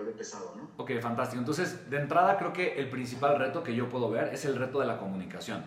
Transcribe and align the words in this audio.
vuelve 0.00 0.12
pesado, 0.12 0.54
¿no? 0.56 0.68
Ok, 0.76 0.92
fantástico. 1.00 1.38
Entonces, 1.38 1.90
de 1.90 1.98
entrada 1.98 2.38
creo 2.38 2.52
que 2.52 2.78
el 2.80 2.88
principal 2.88 3.38
reto 3.38 3.62
que 3.62 3.74
yo 3.74 3.88
puedo 3.88 4.10
ver 4.10 4.32
es 4.32 4.44
el 4.44 4.56
reto 4.56 4.80
de 4.80 4.86
la 4.86 4.98
comunicación. 4.98 5.64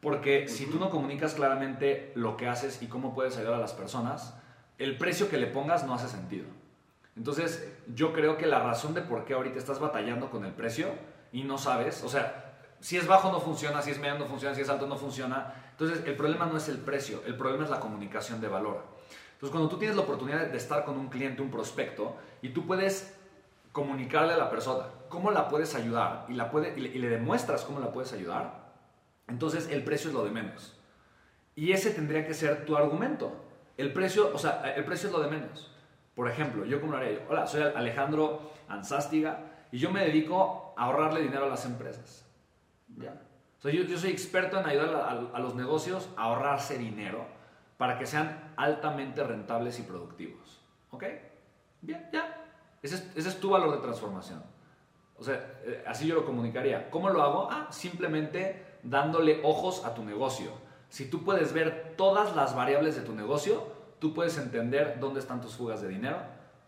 Porque 0.00 0.48
si 0.48 0.66
tú 0.66 0.78
no 0.78 0.90
comunicas 0.90 1.34
claramente 1.34 2.12
lo 2.14 2.36
que 2.36 2.48
haces 2.48 2.82
y 2.82 2.86
cómo 2.86 3.14
puedes 3.14 3.36
ayudar 3.36 3.54
a 3.54 3.58
las 3.58 3.72
personas, 3.72 4.34
el 4.78 4.98
precio 4.98 5.30
que 5.30 5.38
le 5.38 5.46
pongas 5.46 5.86
no 5.86 5.94
hace 5.94 6.08
sentido. 6.08 6.46
Entonces, 7.16 7.72
yo 7.94 8.12
creo 8.12 8.36
que 8.36 8.46
la 8.46 8.60
razón 8.60 8.92
de 8.92 9.00
por 9.00 9.24
qué 9.24 9.34
ahorita 9.34 9.58
estás 9.58 9.80
batallando 9.80 10.30
con 10.30 10.44
el 10.44 10.52
precio 10.52 10.88
y 11.32 11.44
no 11.44 11.56
sabes, 11.56 12.02
o 12.04 12.08
sea, 12.08 12.58
si 12.80 12.98
es 12.98 13.06
bajo 13.06 13.32
no 13.32 13.40
funciona, 13.40 13.80
si 13.80 13.90
es 13.90 13.98
medio 13.98 14.18
no 14.18 14.26
funciona, 14.26 14.54
si 14.54 14.60
es 14.60 14.68
alto 14.68 14.86
no 14.86 14.96
funciona. 14.96 15.54
Entonces, 15.70 16.02
el 16.06 16.14
problema 16.14 16.46
no 16.46 16.58
es 16.58 16.68
el 16.68 16.78
precio, 16.78 17.22
el 17.26 17.36
problema 17.36 17.64
es 17.64 17.70
la 17.70 17.80
comunicación 17.80 18.40
de 18.40 18.48
valor. 18.48 18.84
Entonces, 19.32 19.50
cuando 19.50 19.68
tú 19.68 19.78
tienes 19.78 19.96
la 19.96 20.02
oportunidad 20.02 20.46
de 20.46 20.56
estar 20.56 20.84
con 20.84 20.98
un 20.98 21.08
cliente, 21.08 21.42
un 21.42 21.50
prospecto, 21.50 22.16
y 22.42 22.50
tú 22.50 22.66
puedes 22.66 23.14
comunicarle 23.76 24.32
a 24.32 24.38
la 24.38 24.48
persona 24.48 24.86
cómo 25.10 25.30
la 25.30 25.50
puedes 25.50 25.74
ayudar 25.74 26.24
y, 26.30 26.32
la 26.32 26.50
puede, 26.50 26.72
y, 26.78 26.98
le, 26.98 27.08
demuestras 27.10 27.62
cómo 27.62 27.78
la 27.78 27.92
puedes 27.92 28.10
ayudar, 28.14 28.72
entonces 29.28 29.68
el 29.68 29.84
precio 29.84 30.08
es 30.08 30.14
lo 30.14 30.24
de 30.24 30.30
menos. 30.30 30.80
Y 31.54 31.72
ese 31.72 31.90
tendría 31.90 32.26
que 32.26 32.32
ser 32.32 32.64
tu 32.64 32.74
argumento. 32.74 33.44
El 33.76 33.92
precio, 33.92 34.30
o 34.32 34.38
sea, 34.38 34.62
el 34.74 34.82
precio 34.86 35.10
es 35.10 35.12
lo 35.12 35.20
de 35.20 35.28
menos. 35.28 35.70
Por 36.14 36.26
ejemplo, 36.30 36.64
yo 36.64 36.80
como 36.80 36.92
lo 36.92 36.98
haría 36.98 37.18
yo. 37.18 37.20
Hola, 37.28 37.46
soy 37.46 37.64
Alejandro 37.64 38.50
Anzástiga 38.66 39.40
y 39.70 39.76
yo 39.76 39.90
me 39.90 40.06
dedico 40.06 40.72
a 40.78 40.84
ahorrarle 40.86 41.20
dinero 41.20 41.44
a 41.44 41.48
las 41.48 41.66
empresas. 41.66 42.26
¿Ya? 42.96 43.20
O 43.62 43.68
yo, 43.68 43.98
soy 43.98 44.10
experto 44.10 44.58
en 44.58 44.64
ayudar 44.64 44.94
a, 44.94 45.10
a, 45.10 45.10
a, 45.34 45.38
los 45.38 45.54
negocios 45.54 46.08
a 46.16 46.22
ahorrarse 46.22 46.78
dinero 46.78 47.26
para 47.76 47.98
que 47.98 48.06
sean 48.06 48.54
altamente 48.56 49.22
rentables 49.22 49.78
y 49.80 49.82
productivos. 49.82 50.62
¿Ok? 50.92 51.04
Bien, 51.82 52.08
ya. 52.10 52.45
Ese 52.94 53.28
es, 53.28 53.40
tu 53.40 53.50
valor 53.50 53.72
de 53.72 53.78
transformación. 53.78 54.42
O 55.18 55.24
sea, 55.24 55.34
eh, 55.64 55.82
así 55.86 56.06
yo 56.06 56.14
lo 56.14 56.24
comunicaría. 56.24 56.90
¿Cómo 56.90 57.10
lo 57.10 57.22
hago? 57.22 57.48
Ah, 57.50 57.68
simplemente 57.70 58.78
dándole 58.82 59.40
ojos 59.42 59.84
a 59.84 59.94
tu 59.94 60.04
negocio. 60.04 60.50
Si 60.88 61.10
tú 61.10 61.24
puedes 61.24 61.52
ver 61.52 61.94
todas 61.96 62.36
las 62.36 62.54
variables 62.54 62.94
de 62.96 63.02
tu 63.02 63.12
negocio, 63.12 63.66
tú 63.98 64.14
puedes 64.14 64.38
entender 64.38 64.98
dónde 65.00 65.20
están 65.20 65.40
tus 65.40 65.56
fugas 65.56 65.82
de 65.82 65.88
dinero, 65.88 66.18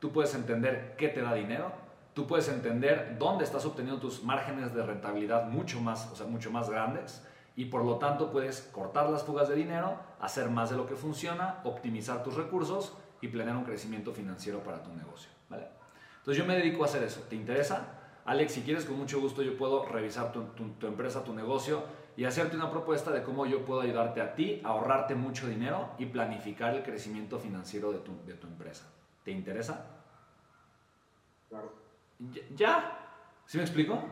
tú 0.00 0.12
puedes 0.12 0.34
entender 0.34 0.94
qué 0.97 1.08
te 1.08 1.22
da 1.22 1.34
dinero, 1.34 1.70
tú 2.14 2.27
puedes 2.27 2.48
entender 2.48 3.16
dónde 3.19 3.44
estás 3.44 3.64
obteniendo 3.64 4.00
tus 4.00 4.25
márgenes 4.25 4.75
de 4.75 4.82
rentabilidad 4.82 5.44
mucho 5.44 5.80
más, 5.80 6.10
o 6.12 6.16
sea, 6.16 6.27
mucho 6.27 6.50
más 6.50 6.69
grandes 6.69 7.22
y 7.55 7.64
por 7.66 7.84
lo 7.84 7.97
tanto 7.97 8.30
puedes 8.30 8.62
cortar 8.72 9.10
las 9.10 9.25
fugas 9.25 9.48
de 9.48 9.56
dinero, 9.56 9.98
hacer 10.20 10.48
más 10.48 10.70
de 10.70 10.77
lo 10.77 10.86
que 10.86 10.94
funciona, 10.94 11.60
optimizar 11.64 12.22
tus 12.22 12.34
recursos 12.34 12.92
y 13.20 13.28
planear 13.28 13.56
un 13.56 13.64
crecimiento 13.64 14.12
financiero 14.12 14.60
para 14.60 14.82
tu 14.82 14.92
negocio, 14.94 15.28
¿vale? 15.50 15.66
Entonces 16.19 16.42
yo 16.42 16.47
me 16.47 16.56
dedico 16.56 16.83
a 16.83 16.86
hacer 16.86 17.02
eso. 17.02 17.20
¿Te 17.28 17.36
interesa? 17.36 17.94
Alex, 18.24 18.52
si 18.52 18.62
quieres, 18.62 18.84
con 18.84 18.97
mucho 18.98 19.20
gusto 19.20 19.42
yo 19.42 19.56
puedo 19.56 19.86
revisar 19.86 20.33
tu, 20.33 20.42
tu, 20.48 20.69
tu 20.72 20.86
empresa, 20.86 21.25
tu 21.25 21.33
negocio 21.33 21.83
y 22.19 22.25
hacerte 22.25 22.56
una 22.56 22.70
propuesta 22.70 23.10
de 23.10 23.22
cómo 23.22 23.47
yo 23.47 23.64
puedo 23.64 23.80
ayudarte 23.80 24.20
a 24.20 24.34
ti 24.34 24.60
a 24.64 24.69
ahorrarte 24.69 25.14
mucho 25.14 25.47
dinero 25.47 25.91
y 25.98 26.06
planificar 26.06 26.75
el 26.75 26.83
crecimiento 26.83 27.38
financiero 27.38 27.92
de 27.92 28.00
tu, 28.00 28.12
de 28.27 28.34
tu 28.34 28.48
empresa. 28.48 28.84
¿Te 29.25 29.30
interesa? 29.30 29.86
Claro. 31.48 31.72
¿Ya? 32.55 32.98
¿Sí 33.47 33.56
me 33.56 33.62
explico? 33.62 34.03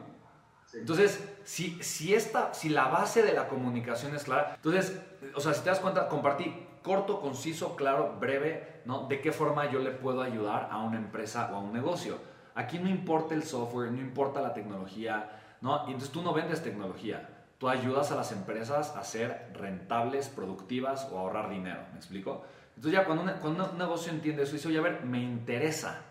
Sí. 0.66 0.78
Entonces, 0.78 1.36
si, 1.42 1.82
si, 1.82 2.14
esta, 2.14 2.54
si 2.54 2.68
la 2.68 2.86
base 2.88 3.22
de 3.22 3.32
la 3.32 3.48
comunicación 3.48 4.14
es 4.14 4.24
clara, 4.24 4.54
entonces, 4.54 5.00
o 5.34 5.40
sea, 5.40 5.52
si 5.52 5.62
te 5.62 5.70
das 5.70 5.80
cuenta, 5.80 6.08
compartí 6.08 6.66
corto, 6.86 7.20
conciso, 7.20 7.74
claro, 7.74 8.16
breve, 8.20 8.82
¿no? 8.84 9.08
De 9.08 9.20
qué 9.20 9.32
forma 9.32 9.68
yo 9.68 9.80
le 9.80 9.90
puedo 9.90 10.22
ayudar 10.22 10.68
a 10.70 10.78
una 10.78 10.96
empresa 10.96 11.50
o 11.52 11.56
a 11.56 11.58
un 11.58 11.72
negocio. 11.72 12.16
Aquí 12.54 12.78
no 12.78 12.88
importa 12.88 13.34
el 13.34 13.42
software, 13.42 13.90
no 13.90 14.00
importa 14.00 14.40
la 14.40 14.54
tecnología, 14.54 15.28
¿no? 15.60 15.80
Y 15.88 15.90
entonces 15.90 16.10
tú 16.10 16.22
no 16.22 16.32
vendes 16.32 16.62
tecnología, 16.62 17.28
tú 17.58 17.68
ayudas 17.68 18.12
a 18.12 18.14
las 18.14 18.30
empresas 18.30 18.94
a 18.94 19.02
ser 19.02 19.50
rentables, 19.54 20.28
productivas 20.28 21.08
o 21.10 21.18
ahorrar 21.18 21.50
dinero, 21.50 21.80
¿me 21.90 21.98
explico? 21.98 22.44
Entonces 22.76 22.92
ya 22.92 23.04
cuando 23.04 23.72
un 23.72 23.78
negocio 23.78 24.12
entiende 24.12 24.44
eso, 24.44 24.52
dice, 24.52 24.68
oye, 24.68 24.78
a 24.78 24.82
ver, 24.82 25.02
me 25.04 25.18
interesa. 25.18 26.02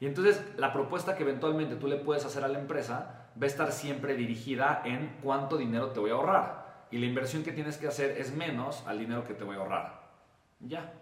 Y 0.00 0.06
entonces 0.06 0.42
la 0.56 0.72
propuesta 0.72 1.14
que 1.14 1.22
eventualmente 1.22 1.76
tú 1.76 1.86
le 1.86 1.96
puedes 1.96 2.24
hacer 2.24 2.42
a 2.42 2.48
la 2.48 2.58
empresa 2.58 3.28
va 3.40 3.44
a 3.44 3.46
estar 3.46 3.70
siempre 3.70 4.16
dirigida 4.16 4.82
en 4.84 5.18
cuánto 5.22 5.56
dinero 5.56 5.90
te 5.90 6.00
voy 6.00 6.10
a 6.10 6.14
ahorrar. 6.14 6.66
Y 6.90 6.98
la 6.98 7.06
inversión 7.06 7.44
que 7.44 7.52
tienes 7.52 7.76
que 7.78 7.86
hacer 7.86 8.18
es 8.18 8.34
menos 8.34 8.82
al 8.86 8.98
dinero 8.98 9.24
que 9.24 9.34
te 9.34 9.44
voy 9.44 9.56
a 9.56 9.60
ahorrar. 9.60 10.05
Ya. 10.60 10.92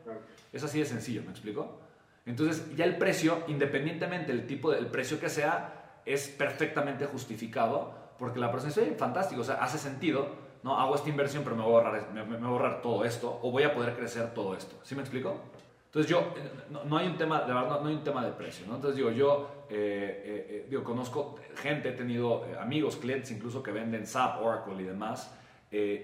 Es 0.52 0.62
así 0.64 0.78
de 0.78 0.86
sencillo, 0.86 1.22
¿me 1.22 1.30
explico? 1.30 1.80
Entonces 2.26 2.74
ya 2.76 2.84
el 2.84 2.96
precio, 2.96 3.44
independientemente 3.48 4.32
del 4.32 4.46
tipo 4.46 4.70
del 4.70 4.86
precio 4.86 5.20
que 5.20 5.28
sea, 5.28 6.00
es 6.06 6.28
perfectamente 6.28 7.06
justificado 7.06 8.04
porque 8.18 8.38
la 8.38 8.50
persona 8.50 8.68
dice, 8.68 8.82
oye, 8.82 8.94
fantástico, 8.94 9.40
o 9.40 9.44
sea, 9.44 9.56
hace 9.56 9.78
sentido, 9.78 10.28
¿no? 10.62 10.78
Hago 10.78 10.94
esta 10.94 11.08
inversión, 11.08 11.42
pero 11.44 11.56
me 11.56 11.62
voy, 11.62 11.74
a 11.74 11.86
ahorrar, 11.86 12.12
me, 12.12 12.24
me 12.24 12.36
voy 12.36 12.44
a 12.44 12.48
ahorrar 12.48 12.82
todo 12.82 13.04
esto, 13.04 13.40
o 13.42 13.50
voy 13.50 13.64
a 13.64 13.74
poder 13.74 13.94
crecer 13.96 14.32
todo 14.32 14.56
esto. 14.56 14.76
¿Sí 14.82 14.94
me 14.94 15.02
explico? 15.02 15.40
Entonces 15.86 16.10
yo, 16.10 16.34
no, 16.70 16.84
no, 16.84 16.96
hay 16.96 17.06
un 17.06 17.16
tema, 17.16 17.42
de 17.42 17.54
verdad, 17.54 17.80
no 17.80 17.86
hay 17.86 17.94
un 17.94 18.02
tema 18.02 18.24
de 18.24 18.32
precio, 18.32 18.66
¿no? 18.66 18.74
Entonces 18.74 18.96
digo, 18.96 19.12
yo, 19.12 19.66
eh, 19.70 20.46
eh, 20.48 20.66
digo, 20.68 20.82
conozco 20.82 21.36
gente, 21.54 21.90
he 21.90 21.92
tenido 21.92 22.44
eh, 22.46 22.56
amigos, 22.58 22.96
clientes 22.96 23.30
incluso 23.30 23.62
que 23.62 23.70
venden 23.70 24.04
SAP, 24.04 24.42
Oracle 24.42 24.82
y 24.82 24.86
demás, 24.86 25.32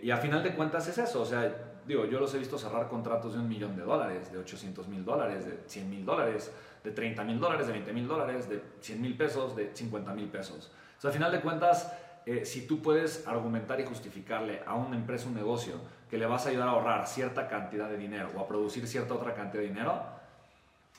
y 0.03 0.10
a 0.10 0.16
final 0.16 0.42
de 0.42 0.54
cuentas 0.54 0.88
es 0.88 0.98
eso, 0.98 1.22
o 1.22 1.25
sea, 1.25 1.70
digo, 1.86 2.04
yo 2.06 2.19
los 2.19 2.34
he 2.34 2.38
visto 2.38 2.58
cerrar 2.58 2.88
contratos 2.88 3.34
de 3.34 3.38
un 3.38 3.48
millón 3.48 3.76
de 3.76 3.82
dólares, 3.82 4.32
de 4.32 4.38
800 4.38 4.88
mil 4.88 5.04
dólares, 5.04 5.47
de 5.47 5.58
100 5.66 5.91
mil 5.91 6.04
dólares, 6.04 6.53
de 6.82 6.91
30 6.91 7.25
mil 7.25 7.38
dólares, 7.38 7.66
de 7.66 7.72
20 7.72 7.92
mil 7.92 8.09
dólares, 8.09 8.48
de 8.48 8.62
100 8.80 9.00
mil 9.00 9.16
pesos, 9.16 9.56
de 9.56 9.70
50 9.75 10.14
mil 10.14 10.28
pesos. 10.28 10.70
O 10.98 11.00
sea, 11.00 11.09
al 11.09 11.14
final 11.14 11.32
de 11.32 11.41
cuentas, 11.41 11.92
eh, 12.26 12.44
si 12.44 12.66
tú 12.66 12.82
puedes 12.82 13.26
argumentar 13.26 13.80
y 13.80 13.84
justificarle 13.84 14.62
a 14.66 14.75
una 14.75 14.97
empresa, 14.97 15.28
un 15.28 15.34
negocio, 15.34 15.75
que 16.09 16.19
le 16.19 16.26
vas 16.26 16.47
a 16.47 16.50
ayudar 16.50 16.69
a 16.69 16.72
ahorrar 16.72 17.06
cierta 17.06 17.48
cantidad 17.48 17.88
de 17.88 17.97
dinero 17.97 18.30
o 18.36 18.41
a 18.41 18.48
producir 18.48 18.86
cierta 18.86 19.14
otra 19.14 19.34
cantidad 19.34 19.62
de 19.62 19.69
dinero, 19.69 20.03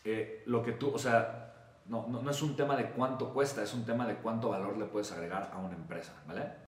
eh, 0.03 0.43
lo 0.45 0.63
que 0.63 0.71
tú, 0.73 0.93
o 0.93 0.97
sea, 0.97 1.53
no, 1.87 2.07
no, 2.07 2.21
no 2.21 2.31
es 2.31 2.41
un 2.41 2.55
tema 2.55 2.75
de 2.75 2.91
cuánto 2.91 3.33
cuesta, 3.33 3.61
es 3.63 3.73
un 3.73 3.85
tema 3.85 4.07
de 4.07 4.15
cuánto 4.15 4.49
valor 4.49 4.77
le 4.77 4.85
puedes 4.85 5.11
agregar 5.11 5.51
a 5.53 5.57
una 5.57 5.75
empresa, 5.75 6.13
¿vale? 6.27 6.51